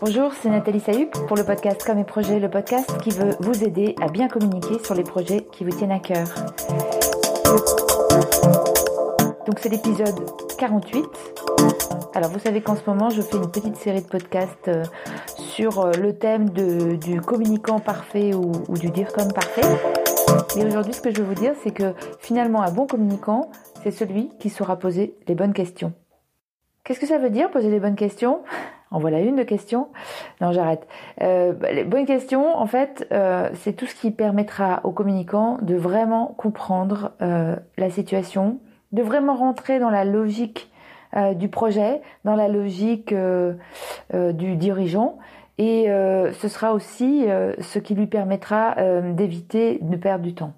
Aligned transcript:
Bonjour, 0.00 0.32
c'est 0.34 0.50
Nathalie 0.50 0.80
Sayuc 0.80 1.10
pour 1.26 1.36
le 1.36 1.44
podcast 1.44 1.82
Comme 1.84 1.98
et 1.98 2.04
Projet, 2.04 2.38
le 2.38 2.50
podcast 2.50 2.98
qui 3.02 3.10
veut 3.10 3.36
vous 3.40 3.64
aider 3.64 3.94
à 4.00 4.08
bien 4.08 4.28
communiquer 4.28 4.78
sur 4.82 4.94
les 4.94 5.02
projets 5.02 5.46
qui 5.52 5.64
vous 5.64 5.70
tiennent 5.70 5.92
à 5.92 5.98
cœur. 5.98 6.28
Donc 9.46 9.58
c'est 9.58 9.68
l'épisode 9.68 10.30
48. 10.58 11.04
Alors 12.14 12.30
vous 12.30 12.38
savez 12.38 12.60
qu'en 12.60 12.76
ce 12.76 12.82
moment 12.88 13.10
je 13.10 13.22
fais 13.22 13.36
une 13.36 13.50
petite 13.50 13.76
série 13.76 14.02
de 14.02 14.06
podcasts 14.06 14.68
euh, 14.68 14.84
sur 15.38 15.80
euh, 15.80 15.92
le 15.92 16.16
thème 16.16 16.50
du 16.50 17.20
communicant 17.20 17.80
parfait 17.80 18.34
ou, 18.34 18.52
ou 18.68 18.78
du 18.78 18.90
dire 18.90 19.12
comme 19.12 19.32
parfait. 19.32 19.62
Et 20.56 20.64
aujourd'hui 20.64 20.92
ce 20.92 21.00
que 21.00 21.10
je 21.10 21.20
veux 21.20 21.26
vous 21.26 21.40
dire 21.40 21.52
c'est 21.62 21.72
que 21.72 21.94
finalement 22.18 22.62
un 22.62 22.70
bon 22.70 22.86
communicant 22.86 23.50
c'est 23.82 23.90
celui 23.90 24.30
qui 24.38 24.50
saura 24.50 24.78
poser 24.78 25.16
les 25.26 25.34
bonnes 25.34 25.52
questions. 25.52 25.92
Qu'est-ce 26.84 27.00
que 27.00 27.06
ça 27.06 27.18
veut 27.18 27.30
dire 27.30 27.50
poser 27.50 27.70
les 27.70 27.80
bonnes 27.80 27.96
questions? 27.96 28.42
En 28.90 28.98
voilà 28.98 29.20
une 29.20 29.36
de 29.36 29.42
questions. 29.42 29.88
Non, 30.40 30.52
j'arrête. 30.52 30.86
Euh, 31.20 31.52
les 31.72 31.84
bonnes 31.84 32.06
en 32.36 32.66
fait, 32.66 33.08
euh, 33.12 33.50
c'est 33.54 33.72
tout 33.72 33.86
ce 33.86 33.94
qui 33.94 34.10
permettra 34.10 34.80
aux 34.84 34.92
communicants 34.92 35.58
de 35.62 35.74
vraiment 35.74 36.34
comprendre 36.36 37.12
euh, 37.20 37.56
la 37.76 37.90
situation, 37.90 38.60
de 38.92 39.02
vraiment 39.02 39.34
rentrer 39.34 39.78
dans 39.78 39.90
la 39.90 40.04
logique 40.04 40.70
du 41.36 41.48
projet, 41.48 42.02
dans 42.24 42.34
la 42.34 42.48
logique 42.48 43.14
du 44.12 44.56
dirigeant. 44.56 45.18
Et 45.58 45.84
ce 45.86 46.48
sera 46.48 46.72
aussi 46.72 47.24
ce 47.60 47.78
qui 47.78 47.94
lui 47.94 48.08
permettra 48.08 48.74
d'éviter 49.12 49.78
de 49.80 49.96
perdre 49.96 50.24
du 50.24 50.34
temps. 50.34 50.54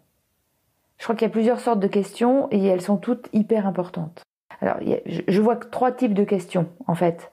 Je 0.97 1.05
crois 1.05 1.15
qu'il 1.15 1.27
y 1.27 1.31
a 1.31 1.33
plusieurs 1.33 1.61
sortes 1.61 1.81
de 1.81 1.87
questions 1.87 2.49
et 2.51 2.65
elles 2.65 2.81
sont 2.81 2.97
toutes 2.97 3.29
hyper 3.35 3.67
importantes. 3.67 4.23
Alors, 4.63 4.79
je 5.07 5.41
vois 5.43 5.57
trois 5.57 5.93
types 5.93 6.15
de 6.15 6.25
questions, 6.25 6.69
en 6.87 6.95
fait. 6.95 7.31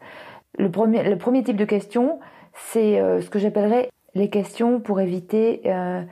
Le 0.57 0.70
premier, 0.70 1.03
le 1.03 1.17
premier 1.17 1.43
type 1.43 1.57
de 1.57 1.66
question, 1.66 2.20
c'est 2.53 2.99
euh, 2.99 3.21
ce 3.21 3.30
que 3.30 3.39
j'appellerais 3.39 3.89
les 4.13 4.30
questions 4.30 4.80
pour 4.80 4.99
éviter 4.99 5.61
euh, 5.66 6.03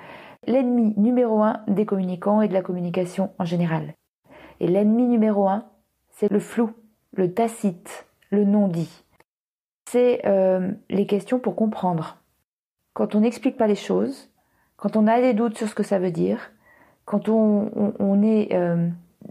l'ennemi 0.47 0.93
numéro 0.97 1.43
un 1.43 1.61
des 1.67 1.85
communicants 1.85 2.41
et 2.41 2.47
de 2.47 2.53
la 2.53 2.61
communication 2.61 3.31
en 3.37 3.45
général. 3.45 3.93
Et 4.59 4.67
l'ennemi 4.67 5.03
numéro 5.03 5.47
un, 5.47 5.65
c'est 6.09 6.31
le 6.31 6.39
flou, 6.39 6.71
le 7.13 7.33
tacite, 7.33 8.07
le 8.31 8.43
non-dit. 8.43 9.03
C'est 9.89 10.21
euh, 10.25 10.71
les 10.89 11.05
questions 11.05 11.39
pour 11.39 11.55
comprendre. 11.55 12.17
Quand 12.93 13.13
on 13.13 13.21
n'explique 13.21 13.57
pas 13.57 13.67
les 13.67 13.75
choses, 13.75 14.31
quand 14.77 14.95
on 14.95 15.07
a 15.07 15.21
des 15.21 15.33
doutes 15.33 15.57
sur 15.57 15.67
ce 15.67 15.75
que 15.75 15.83
ça 15.83 15.99
veut 15.99 16.11
dire, 16.11 16.51
quand 17.05 17.29
on, 17.29 17.93
on 17.99 18.23
est 18.23 18.55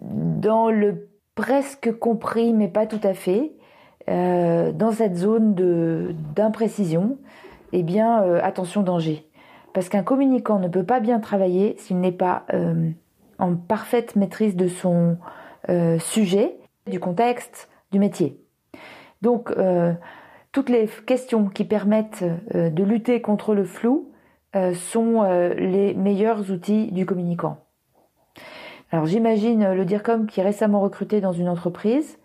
dans 0.01 0.71
le 0.71 1.09
presque 1.35 1.99
compris 1.99 2.53
mais 2.53 2.69
pas 2.69 2.87
tout 2.87 3.01
à 3.03 3.15
fait, 3.15 3.53
euh, 4.09 4.73
dans 4.73 4.93
cette 4.93 5.17
zone 5.17 5.55
d'imprécision, 6.35 7.19
eh 7.73 7.83
bien, 7.83 8.23
euh, 8.23 8.41
attention 8.43 8.83
danger. 8.83 9.27
Parce 9.73 9.89
qu'un 9.89 10.03
communicant 10.03 10.59
ne 10.59 10.69
peut 10.69 10.85
pas 10.85 11.01
bien 11.01 11.21
travailler 11.21 11.77
s'il 11.79 12.01
n'est 12.01 12.11
pas 12.11 12.45
euh, 12.53 12.91
en 13.39 13.55
parfaite 13.55 14.17
maîtrise 14.17 14.57
de 14.57 14.69
son 14.69 15.19
sujet, 16.01 16.57
du 16.89 16.99
contexte, 16.99 17.69
du 17.93 18.01
métier. 18.01 18.41
Donc, 19.23 19.55
toutes 20.53 20.69
les 20.69 20.89
questions 21.07 21.47
qui 21.47 21.65
permettent 21.65 22.25
de 22.53 22.83
lutter 22.83 23.21
contre 23.21 23.55
le 23.55 23.65
flou 23.65 24.11
sont 24.75 25.23
les 25.57 25.95
meilleurs 25.95 26.51
outils 26.51 26.91
du 26.91 27.07
communicant. 27.07 27.59
Alors 28.91 29.07
j'imagine 29.07 29.75
le 29.75 29.85
DIRCOM 29.85 30.27
qui 30.27 30.41
est 30.41 30.45
récemment 30.45 30.81
recruté 30.81 31.21
dans 31.21 31.33
une 31.33 31.49
entreprise 31.49 32.19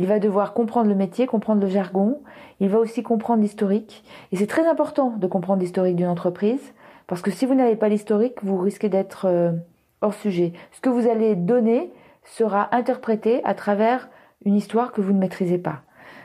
il 0.00 0.06
va 0.06 0.18
devoir 0.18 0.54
comprendre 0.54 0.88
le 0.88 0.94
métier, 0.94 1.26
comprendre 1.26 1.60
le 1.60 1.68
jargon. 1.68 2.22
Il 2.58 2.70
va 2.70 2.78
aussi 2.78 3.02
comprendre 3.02 3.42
l'historique. 3.42 4.02
Et 4.32 4.36
c'est 4.36 4.46
très 4.46 4.66
important 4.66 5.10
de 5.10 5.26
comprendre 5.26 5.60
l'historique 5.60 5.96
d'une 5.96 6.06
entreprise, 6.06 6.72
parce 7.06 7.20
que 7.20 7.30
si 7.30 7.44
vous 7.44 7.54
n'avez 7.54 7.76
pas 7.76 7.90
l'historique, 7.90 8.42
vous 8.42 8.56
risquez 8.56 8.88
d'être 8.88 9.26
euh, 9.26 9.52
hors 10.00 10.14
sujet. 10.14 10.54
Ce 10.72 10.80
que 10.80 10.88
vous 10.88 11.06
allez 11.06 11.36
donner 11.36 11.92
sera 12.24 12.74
interprété 12.74 13.44
à 13.44 13.52
travers 13.52 14.08
une 14.46 14.54
histoire 14.54 14.92
que 14.92 15.02
vous 15.02 15.12
ne 15.12 15.18
maîtrisez 15.18 15.58
pas. 15.58 15.82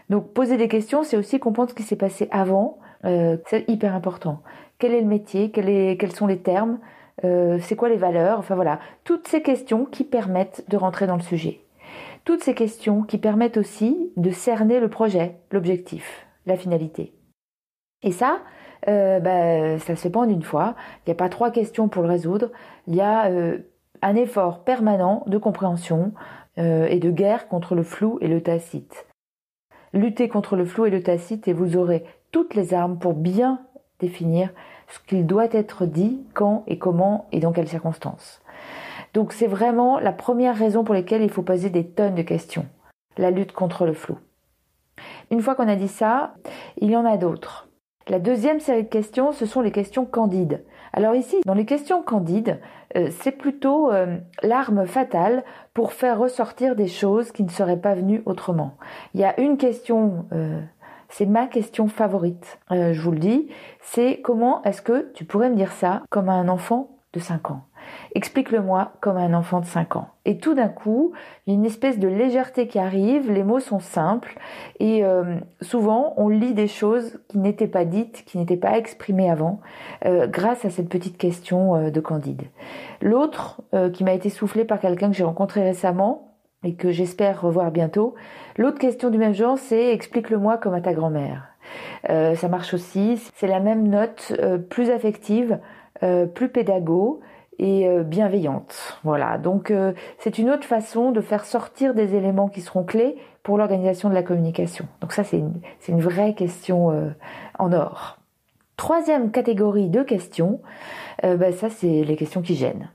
Donc 0.10 0.32
poser 0.32 0.56
des 0.56 0.70
questions, 0.70 1.04
c'est 1.04 1.18
aussi 1.18 1.38
comprendre 1.40 1.72
ce 1.72 1.76
qui 1.76 1.84
s'est 1.84 1.98
passé 1.98 2.30
avant. 2.32 2.78
Euh, 3.04 3.36
c'est 3.48 3.68
hyper 3.68 3.94
important. 3.94 4.40
Quel 4.80 4.94
est 4.94 5.02
le 5.02 5.08
métier? 5.08 5.52
Quels 5.52 6.12
sont 6.14 6.28
les 6.28 6.40
termes? 6.40 6.80
Euh, 7.26 7.60
C'est 7.62 7.76
quoi 7.76 7.90
les 7.90 7.98
valeurs? 7.98 8.40
Enfin 8.40 8.56
voilà, 8.56 8.80
toutes 9.04 9.28
ces 9.28 9.42
questions 9.42 9.84
qui 9.84 10.06
permettent 10.06 10.64
de 10.70 10.78
rentrer 10.78 11.08
dans 11.08 11.18
le 11.18 11.22
sujet. 11.22 11.65
Toutes 12.26 12.44
ces 12.44 12.56
questions 12.56 13.04
qui 13.04 13.20
permettent 13.20 13.58
aussi 13.58 14.12
de 14.18 14.32
cerner 14.32 14.80
le 14.80 14.90
projet, 14.90 15.38
l'objectif, 15.52 16.26
la 16.48 16.58
finalité. 16.58 17.14
Et 18.02 18.12
ça, 18.12 18.40
euh, 18.88 19.20
bah, 19.20 19.78
ça 19.80 19.96
se 19.96 20.08
en 20.18 20.28
une 20.28 20.42
fois. 20.42 20.76
Il 21.00 21.10
n'y 21.10 21.12
a 21.12 21.16
pas 21.16 21.30
trois 21.30 21.52
questions 21.52 21.88
pour 21.88 22.02
le 22.02 22.10
résoudre. 22.10 22.50
Il 22.88 22.96
y 22.96 23.02
a 23.02 23.28
euh, 23.28 23.60
un 24.02 24.16
effort 24.16 24.64
permanent 24.64 25.24
de 25.28 25.38
compréhension 25.38 26.14
euh, 26.58 26.88
et 26.88 27.00
de 27.00 27.12
guerre 27.12 27.48
contre 27.48 27.76
le 27.76 27.84
flou 27.84 28.18
et 28.22 28.28
le 28.28 28.42
tacite. 28.42 29.06
Luttez 29.94 30.28
contre 30.28 30.56
le 30.56 30.66
flou 30.66 30.88
et 30.88 30.90
le 30.90 31.04
tacite 31.04 31.48
et 31.48 31.54
vous 31.54 31.78
aurez 31.78 32.04
toutes 32.32 32.56
les 32.56 32.74
armes 32.74 32.98
pour 32.98 33.14
bien 33.14 33.62
définir 34.00 34.50
ce 34.88 35.00
qu'il 35.00 35.26
doit 35.26 35.54
être 35.54 35.86
dit, 35.86 36.26
quand 36.34 36.64
et 36.68 36.78
comment 36.78 37.28
et 37.32 37.40
dans 37.40 37.52
quelles 37.52 37.68
circonstances. 37.68 38.42
Donc 39.16 39.32
c'est 39.32 39.48
vraiment 39.48 39.98
la 39.98 40.12
première 40.12 40.58
raison 40.58 40.84
pour 40.84 40.94
laquelle 40.94 41.24
il 41.24 41.32
faut 41.32 41.42
poser 41.42 41.70
des 41.70 41.88
tonnes 41.88 42.16
de 42.16 42.22
questions. 42.22 42.66
La 43.18 43.32
lutte 43.32 43.54
contre 43.54 43.86
le 43.86 43.94
flou. 43.94 44.20
Une 45.32 45.42
fois 45.42 45.56
qu'on 45.56 45.70
a 45.70 45.78
dit 45.78 45.88
ça, 45.88 46.36
il 46.78 46.92
y 46.92 46.98
en 46.98 47.06
a 47.06 47.16
d'autres. 47.16 47.70
La 48.10 48.20
deuxième 48.20 48.60
série 48.60 48.84
de 48.84 48.90
questions, 48.90 49.32
ce 49.32 49.46
sont 49.46 49.62
les 49.62 49.72
questions 49.72 50.06
candides. 50.06 50.66
Alors 50.92 51.16
ici, 51.16 51.38
dans 51.46 51.54
les 51.54 51.66
questions 51.66 52.04
candides, 52.04 52.60
euh, 52.98 53.08
c'est 53.10 53.32
plutôt 53.32 53.90
euh, 53.90 54.18
l'arme 54.44 54.86
fatale 54.86 55.46
pour 55.74 55.94
faire 55.94 56.20
ressortir 56.20 56.76
des 56.76 56.88
choses 56.88 57.32
qui 57.32 57.44
ne 57.44 57.50
seraient 57.50 57.80
pas 57.80 57.96
venues 57.96 58.22
autrement. 58.26 58.76
Il 59.14 59.22
y 59.22 59.24
a 59.24 59.40
une 59.40 59.56
question, 59.56 60.26
euh, 60.34 60.60
c'est 61.08 61.26
ma 61.26 61.48
question 61.48 61.88
favorite, 61.88 62.60
je 62.70 63.00
vous 63.00 63.12
le 63.12 63.20
dis, 63.20 63.48
c'est 63.80 64.20
comment 64.22 64.62
est-ce 64.64 64.82
que 64.82 65.10
tu 65.14 65.24
pourrais 65.24 65.50
me 65.50 65.56
dire 65.56 65.72
ça 65.72 66.04
comme 66.10 66.28
à 66.28 66.34
un 66.34 66.50
enfant 66.50 66.90
de 67.14 67.20
5 67.22 67.52
ans? 67.52 67.64
Explique-le-moi 68.16 68.94
comme 69.02 69.18
un 69.18 69.34
enfant 69.34 69.60
de 69.60 69.66
5 69.66 69.96
ans. 69.98 70.10
Et 70.26 70.38
tout 70.38 70.56
d'un 70.56 70.70
coup, 70.70 71.14
il 71.46 71.54
y 71.54 71.56
a 71.56 71.60
une 71.60 71.66
espèce 71.66 72.00
de 72.00 72.08
légèreté 72.08 72.68
qui 72.68 72.80
arrive, 72.80 73.32
les 73.32 73.44
mots 73.44 73.60
sont 73.60 73.80
simples 73.80 74.38
et 74.80 75.06
euh, 75.06 75.36
souvent 75.62 76.14
on 76.18 76.30
lit 76.30 76.54
des 76.54 76.68
choses 76.68 77.20
qui 77.28 77.38
n'étaient 77.38 77.68
pas 77.68 77.86
dites, 77.86 78.24
qui 78.26 78.40
n'étaient 78.40 78.58
pas 78.58 78.78
exprimées 78.78 79.30
avant, 79.30 79.60
euh, 80.06 80.28
grâce 80.28 80.66
à 80.66 80.72
cette 80.72 80.90
petite 80.90 81.18
question 81.18 81.76
euh, 81.76 81.90
de 81.92 82.00
Candide. 82.00 82.44
L'autre, 83.02 83.62
qui 83.94 84.04
m'a 84.04 84.14
été 84.14 84.30
soufflée 84.30 84.66
par 84.66 84.80
quelqu'un 84.80 85.10
que 85.10 85.16
j'ai 85.16 85.24
rencontré 85.24 85.62
récemment, 85.62 86.38
et 86.64 86.76
que 86.76 86.92
j'espère 86.92 87.42
revoir 87.42 87.70
bientôt. 87.70 88.16
L'autre 88.58 88.80
question 88.80 89.12
du 89.12 89.18
même 89.18 89.34
genre, 89.34 89.58
c'est 89.60 89.94
explique-le-moi 89.94 90.58
comme 90.58 90.74
à 90.74 90.82
ta 90.82 90.94
grand-mère. 90.94 91.50
ça 92.08 92.48
marche 92.48 92.74
aussi. 92.74 93.22
C'est 93.36 93.48
la 93.48 93.60
même 93.60 93.88
note, 93.88 94.34
plus 94.70 94.90
affective, 94.90 95.60
plus 96.34 96.50
pédago, 96.50 97.22
et 97.60 97.88
euh, 97.88 98.04
bienveillante. 98.04 99.00
Voilà, 99.04 99.38
donc 99.38 99.72
euh, 99.72 99.94
c'est 100.18 100.38
une 100.38 100.50
autre 100.50 100.66
façon 100.66 101.12
de 101.12 101.22
faire 101.22 101.46
sortir 101.46 101.94
des 101.94 102.16
éléments 102.16 102.50
qui 102.50 102.62
seront 102.62 102.84
clés 102.84 103.16
pour 103.44 103.58
l'organisation 103.58 104.10
de 104.10 104.14
la 104.14 104.24
communication. 104.24 104.88
Donc 105.02 105.14
ça, 105.14 105.24
c'est 105.24 105.38
une, 105.38 105.62
une, 105.88 106.02
vraie 106.02 106.34
question 106.34 106.92
euh, 106.92 107.10
en 107.60 107.72
or. 107.72 108.18
Troisième 108.78 109.32
catégorie 109.32 109.90
de 109.90 110.04
questions, 110.04 110.60
ben, 111.24 111.54
ça 111.54 111.70
c'est 111.70 112.04
les 112.04 112.18
questions 112.18 112.42
qui 112.42 112.56
gênent. 112.56 112.90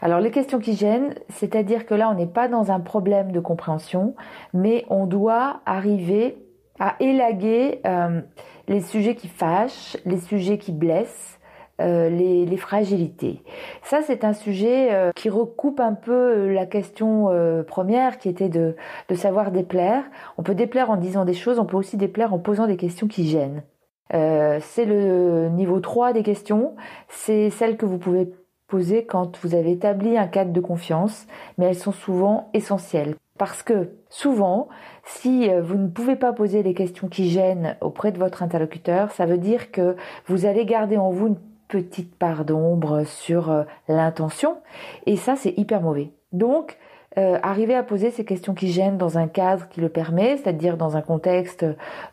Alors 0.00 0.20
les 0.20 0.30
questions 0.30 0.58
qui 0.58 0.74
gênent, 0.74 1.14
c'est-à-dire 1.28 1.84
que 1.84 1.94
là 1.94 2.08
on 2.08 2.14
n'est 2.14 2.26
pas 2.26 2.48
dans 2.48 2.72
un 2.72 2.80
problème 2.80 3.30
de 3.30 3.38
compréhension, 3.38 4.14
mais 4.54 4.86
on 4.88 5.04
doit 5.04 5.60
arriver 5.66 6.38
à 6.80 6.96
élaguer 6.98 7.82
les 8.68 8.80
sujets 8.80 9.14
qui 9.14 9.28
fâchent, 9.28 9.98
les 10.06 10.18
sujets 10.18 10.56
qui 10.56 10.72
blessent, 10.72 11.38
euh, 11.80 12.10
les, 12.10 12.56
fragilités. 12.58 13.42
Ça, 13.82 14.02
c'est 14.02 14.24
un 14.24 14.34
sujet 14.34 14.92
euh, 14.92 15.10
qui 15.16 15.30
recoupe 15.30 15.80
un 15.80 15.94
peu 15.94 16.12
euh, 16.12 16.52
la 16.52 16.66
question 16.66 17.30
première 17.66 18.18
qui 18.18 18.28
était 18.28 18.50
de, 18.50 18.76
de 19.08 19.14
savoir 19.14 19.50
déplaire. 19.50 20.04
On 20.38 20.42
peut 20.42 20.54
déplaire 20.54 20.90
en 20.90 20.96
disant 20.96 21.24
des 21.24 21.34
choses, 21.34 21.58
on 21.58 21.64
peut 21.64 21.76
aussi 21.76 21.96
déplaire 21.96 22.34
en 22.34 22.38
posant 22.38 22.66
des 22.66 22.76
questions 22.76 23.08
qui 23.08 23.26
gênent. 23.26 23.62
c'est 24.10 24.84
le 24.84 25.48
niveau 25.48 25.80
3 25.80 26.12
des 26.12 26.22
questions, 26.22 26.74
c'est 27.08 27.50
celles 27.50 27.76
que 27.76 27.86
vous 27.86 27.98
pouvez 27.98 28.30
poser 28.68 29.04
quand 29.04 29.38
vous 29.42 29.54
avez 29.54 29.72
établi 29.72 30.16
un 30.18 30.28
cadre 30.28 30.52
de 30.52 30.60
confiance, 30.60 31.26
mais 31.56 31.66
elles 31.66 31.74
sont 31.74 31.92
souvent 31.92 32.50
essentielles. 32.52 33.16
Parce 33.38 33.62
que 33.62 33.96
souvent, 34.08 34.68
si 35.04 35.48
vous 35.48 35.76
ne 35.76 35.88
pouvez 35.88 36.16
pas 36.16 36.32
poser 36.32 36.62
les 36.62 36.74
questions 36.74 37.08
qui 37.08 37.30
gênent 37.30 37.76
auprès 37.80 38.12
de 38.12 38.18
votre 38.18 38.42
interlocuteur, 38.42 39.10
ça 39.10 39.26
veut 39.26 39.38
dire 39.38 39.72
que 39.72 39.96
vous 40.26 40.44
allez 40.46 40.66
garder 40.66 40.98
en 40.98 41.10
vous 41.10 41.28
une 41.28 41.38
petite 41.72 42.14
part 42.16 42.44
d'ombre 42.44 43.04
sur 43.04 43.50
euh, 43.50 43.62
l'intention. 43.88 44.58
Et 45.06 45.16
ça, 45.16 45.36
c'est 45.36 45.54
hyper 45.56 45.80
mauvais. 45.80 46.10
Donc, 46.32 46.76
euh, 47.18 47.38
arriver 47.42 47.74
à 47.74 47.82
poser 47.82 48.10
ces 48.10 48.24
questions 48.24 48.54
qui 48.54 48.68
gênent 48.68 48.96
dans 48.96 49.18
un 49.18 49.28
cadre 49.28 49.68
qui 49.68 49.82
le 49.82 49.90
permet, 49.90 50.38
c'est-à-dire 50.38 50.78
dans 50.78 50.96
un 50.96 51.02
contexte 51.02 51.66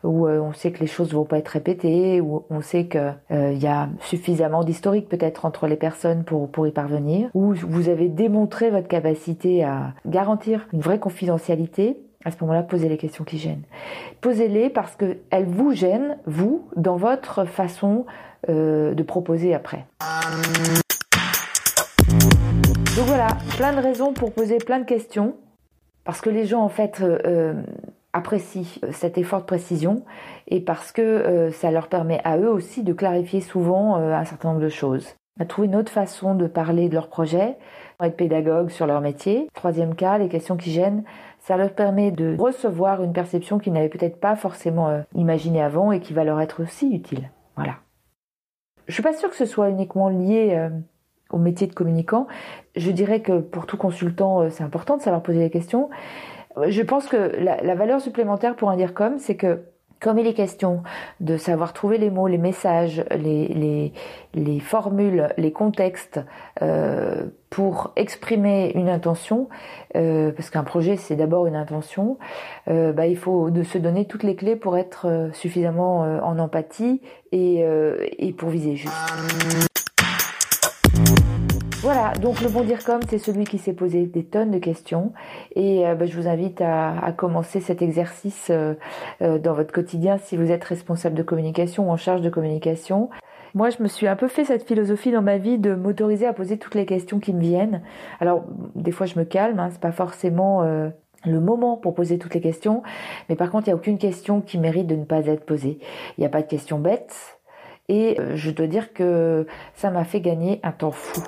où 0.04 0.26
euh, 0.26 0.38
on 0.40 0.52
sait 0.52 0.72
que 0.72 0.80
les 0.80 0.86
choses 0.86 1.14
vont 1.14 1.24
pas 1.24 1.38
être 1.38 1.48
répétées, 1.48 2.20
où 2.20 2.44
on 2.50 2.60
sait 2.60 2.86
qu'il 2.86 3.14
euh, 3.30 3.52
y 3.52 3.66
a 3.66 3.88
suffisamment 4.00 4.62
d'historique 4.62 5.08
peut-être 5.08 5.46
entre 5.46 5.66
les 5.66 5.76
personnes 5.76 6.24
pour, 6.24 6.50
pour 6.50 6.66
y 6.66 6.70
parvenir, 6.70 7.30
où 7.32 7.54
vous 7.54 7.88
avez 7.88 8.08
démontré 8.08 8.70
votre 8.70 8.88
capacité 8.88 9.64
à 9.64 9.94
garantir 10.04 10.66
une 10.74 10.80
vraie 10.80 10.98
confidentialité, 10.98 11.96
à 12.26 12.30
ce 12.30 12.36
moment-là, 12.42 12.62
posez 12.62 12.90
les 12.90 12.98
questions 12.98 13.24
qui 13.24 13.38
gênent. 13.38 13.64
Posez-les 14.20 14.68
parce 14.68 14.94
qu'elles 14.96 15.46
vous 15.46 15.72
gênent, 15.72 16.18
vous, 16.26 16.66
dans 16.76 16.96
votre 16.96 17.46
façon 17.46 18.04
de 18.48 19.02
proposer 19.02 19.54
après. 19.54 19.86
Donc 22.96 23.06
voilà, 23.06 23.28
plein 23.56 23.72
de 23.72 23.80
raisons 23.80 24.12
pour 24.12 24.32
poser 24.32 24.58
plein 24.58 24.78
de 24.78 24.84
questions, 24.84 25.36
parce 26.04 26.20
que 26.20 26.28
les 26.28 26.44
gens 26.44 26.62
en 26.62 26.68
fait 26.68 27.00
euh, 27.00 27.18
euh, 27.24 27.54
apprécient 28.12 28.80
cet 28.90 29.16
effort 29.16 29.40
de 29.40 29.46
précision 29.46 30.04
et 30.48 30.60
parce 30.60 30.92
que 30.92 31.00
euh, 31.00 31.50
ça 31.52 31.70
leur 31.70 31.88
permet 31.88 32.20
à 32.24 32.36
eux 32.36 32.50
aussi 32.50 32.82
de 32.82 32.92
clarifier 32.92 33.40
souvent 33.40 33.94
un 33.94 34.24
certain 34.24 34.50
nombre 34.50 34.60
de 34.60 34.68
choses. 34.68 35.14
À 35.38 35.44
trouver 35.44 35.68
une 35.68 35.76
autre 35.76 35.92
façon 35.92 36.34
de 36.34 36.46
parler 36.46 36.88
de 36.88 36.94
leur 36.94 37.08
projet, 37.08 37.56
être 38.02 38.16
pédagogue 38.16 38.70
sur 38.70 38.86
leur 38.86 39.00
métier. 39.00 39.48
Troisième 39.54 39.94
cas, 39.94 40.18
les 40.18 40.28
questions 40.28 40.56
qui 40.56 40.70
gênent, 40.70 41.04
ça 41.38 41.56
leur 41.56 41.70
permet 41.70 42.10
de 42.10 42.36
recevoir 42.38 43.02
une 43.02 43.12
perception 43.12 43.58
qu'ils 43.58 43.72
n'avaient 43.72 43.88
peut-être 43.88 44.20
pas 44.20 44.36
forcément 44.36 45.02
imaginée 45.14 45.62
avant 45.62 45.92
et 45.92 46.00
qui 46.00 46.12
va 46.12 46.24
leur 46.24 46.40
être 46.40 46.62
aussi 46.62 46.92
utile. 46.92 47.30
Voilà. 47.56 47.76
Je 48.90 48.94
suis 48.94 49.02
pas 49.02 49.14
sûre 49.14 49.30
que 49.30 49.36
ce 49.36 49.46
soit 49.46 49.68
uniquement 49.70 50.08
lié 50.08 50.68
au 51.30 51.38
métier 51.38 51.66
de 51.66 51.72
communicant. 51.72 52.26
Je 52.76 52.90
dirais 52.90 53.20
que 53.20 53.38
pour 53.38 53.66
tout 53.66 53.76
consultant, 53.76 54.40
euh, 54.40 54.50
c'est 54.50 54.64
important 54.64 54.96
de 54.96 55.02
savoir 55.02 55.22
poser 55.22 55.38
des 55.38 55.50
questions. 55.50 55.90
Je 56.66 56.82
pense 56.82 57.06
que 57.06 57.16
la, 57.16 57.74
valeur 57.74 58.00
supplémentaire 58.00 58.56
pour 58.56 58.70
un 58.70 58.76
DIRCOM, 58.76 59.18
c'est 59.18 59.36
que 59.36 59.60
comme 60.00 60.18
il 60.18 60.26
est 60.26 60.34
question 60.34 60.82
de 61.20 61.36
savoir 61.36 61.72
trouver 61.72 61.98
les 61.98 62.10
mots, 62.10 62.26
les 62.26 62.38
messages, 62.38 63.04
les, 63.10 63.48
les, 63.48 63.92
les 64.34 64.60
formules, 64.60 65.28
les 65.36 65.52
contextes 65.52 66.20
euh, 66.62 67.26
pour 67.50 67.92
exprimer 67.96 68.72
une 68.74 68.88
intention, 68.88 69.48
euh, 69.96 70.30
parce 70.32 70.50
qu'un 70.50 70.64
projet 70.64 70.96
c'est 70.96 71.16
d'abord 71.16 71.46
une 71.46 71.56
intention, 71.56 72.16
euh, 72.68 72.92
bah, 72.92 73.06
il 73.06 73.16
faut 73.16 73.50
de 73.50 73.62
se 73.62 73.76
donner 73.76 74.06
toutes 74.06 74.22
les 74.22 74.36
clés 74.36 74.56
pour 74.56 74.78
être 74.78 75.06
euh, 75.06 75.32
suffisamment 75.32 76.00
en 76.00 76.38
empathie 76.38 77.02
et, 77.32 77.64
et 78.18 78.32
pour 78.32 78.48
viser 78.48 78.76
juste. 78.76 79.69
Voilà, 81.82 82.12
donc 82.20 82.42
le 82.42 82.50
bon 82.50 82.62
dire 82.62 82.84
comme 82.84 83.00
c'est 83.08 83.16
celui 83.16 83.44
qui 83.44 83.56
s'est 83.56 83.72
posé 83.72 84.04
des 84.04 84.22
tonnes 84.22 84.50
de 84.50 84.58
questions 84.58 85.14
et 85.56 85.86
euh, 85.86 85.94
bah, 85.94 86.04
je 86.04 86.14
vous 86.14 86.28
invite 86.28 86.60
à, 86.60 87.10
commencer 87.16 87.60
cet 87.60 87.80
exercice 87.80 88.48
euh, 88.50 88.74
euh, 89.22 89.38
dans 89.38 89.54
votre 89.54 89.72
quotidien 89.72 90.18
si 90.18 90.36
vous 90.36 90.50
êtes 90.50 90.62
responsable 90.62 91.14
de 91.14 91.22
communication 91.22 91.88
ou 91.88 91.90
en 91.90 91.96
charge 91.96 92.20
de 92.20 92.28
communication. 92.28 93.08
Moi, 93.54 93.70
je 93.70 93.82
me 93.82 93.88
suis 93.88 94.06
un 94.06 94.14
peu 94.14 94.28
fait 94.28 94.44
cette 94.44 94.68
philosophie 94.68 95.10
dans 95.10 95.22
ma 95.22 95.38
vie 95.38 95.56
de 95.56 95.74
m'autoriser 95.74 96.26
à 96.26 96.34
poser 96.34 96.58
toutes 96.58 96.74
les 96.74 96.84
questions 96.84 97.18
qui 97.18 97.32
me 97.32 97.40
viennent. 97.40 97.80
Alors, 98.20 98.44
des 98.74 98.92
fois, 98.92 99.06
je 99.06 99.18
me 99.18 99.24
calme, 99.24 99.58
hein, 99.58 99.70
c'est 99.72 99.80
pas 99.80 99.90
forcément 99.90 100.62
le 100.62 101.40
moment 101.40 101.78
pour 101.78 101.94
poser 101.94 102.18
toutes 102.18 102.34
les 102.34 102.42
questions, 102.42 102.82
mais 103.30 103.36
par 103.36 103.50
contre, 103.50 103.68
il 103.68 103.70
n'y 103.70 103.74
a 103.74 103.76
aucune 103.76 103.98
question 103.98 104.42
qui 104.42 104.58
mérite 104.58 104.86
de 104.86 104.96
ne 104.96 105.04
pas 105.04 105.26
être 105.26 105.46
posée. 105.46 105.78
Il 106.18 106.20
n'y 106.20 106.26
a 106.26 106.30
pas 106.30 106.42
de 106.42 106.46
questions 106.46 106.78
bêtes, 106.78 107.40
et 107.88 108.18
je 108.34 108.50
dois 108.50 108.68
dire 108.68 108.92
que 108.92 109.46
ça 109.74 109.90
m'a 109.90 110.04
fait 110.04 110.20
gagner 110.20 110.60
un 110.62 110.72
temps 110.72 110.92
fou. 110.92 111.20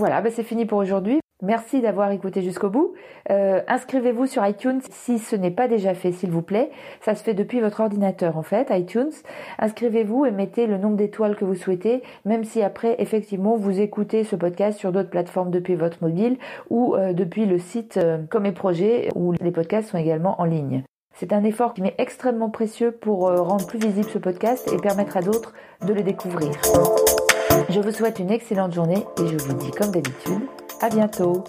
Voilà, 0.00 0.22
ben 0.22 0.32
c'est 0.34 0.44
fini 0.44 0.64
pour 0.64 0.78
aujourd'hui. 0.78 1.20
Merci 1.42 1.82
d'avoir 1.82 2.10
écouté 2.10 2.40
jusqu'au 2.40 2.70
bout. 2.70 2.94
Euh, 3.30 3.60
inscrivez-vous 3.68 4.24
sur 4.24 4.46
iTunes 4.46 4.80
si 4.90 5.18
ce 5.18 5.36
n'est 5.36 5.50
pas 5.50 5.68
déjà 5.68 5.92
fait, 5.92 6.10
s'il 6.10 6.30
vous 6.30 6.40
plaît. 6.40 6.70
Ça 7.02 7.14
se 7.14 7.22
fait 7.22 7.34
depuis 7.34 7.60
votre 7.60 7.80
ordinateur 7.80 8.38
en 8.38 8.42
fait, 8.42 8.68
iTunes. 8.70 9.12
Inscrivez-vous 9.58 10.24
et 10.24 10.30
mettez 10.30 10.66
le 10.66 10.78
nombre 10.78 10.96
d'étoiles 10.96 11.36
que 11.36 11.44
vous 11.44 11.54
souhaitez, 11.54 12.02
même 12.24 12.44
si 12.44 12.62
après 12.62 12.96
effectivement 12.98 13.56
vous 13.56 13.78
écoutez 13.78 14.24
ce 14.24 14.36
podcast 14.36 14.78
sur 14.78 14.90
d'autres 14.90 15.10
plateformes 15.10 15.50
depuis 15.50 15.74
votre 15.74 16.02
mobile 16.02 16.38
ou 16.70 16.94
euh, 16.94 17.12
depuis 17.12 17.44
le 17.44 17.58
site 17.58 17.98
euh, 17.98 18.22
Comme 18.30 18.46
et 18.46 18.52
Projets 18.52 19.10
où 19.14 19.32
les 19.32 19.50
podcasts 19.50 19.90
sont 19.90 19.98
également 19.98 20.40
en 20.40 20.46
ligne. 20.46 20.82
C'est 21.12 21.34
un 21.34 21.44
effort 21.44 21.74
qui 21.74 21.82
m'est 21.82 21.96
extrêmement 21.98 22.48
précieux 22.48 22.90
pour 22.90 23.30
rendre 23.30 23.66
plus 23.66 23.78
visible 23.78 24.08
ce 24.08 24.16
podcast 24.16 24.72
et 24.72 24.78
permettre 24.78 25.18
à 25.18 25.20
d'autres 25.20 25.52
de 25.86 25.92
le 25.92 26.02
découvrir. 26.02 26.52
Je 27.68 27.80
vous 27.80 27.92
souhaite 27.92 28.18
une 28.18 28.30
excellente 28.30 28.74
journée 28.74 29.06
et 29.18 29.26
je 29.26 29.36
vous 29.36 29.52
dis 29.54 29.70
comme 29.70 29.90
d'habitude, 29.90 30.42
à 30.80 30.88
bientôt 30.88 31.44